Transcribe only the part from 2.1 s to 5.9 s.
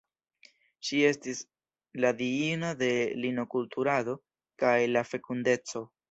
diino de lino-kulturado kaj fekundeco.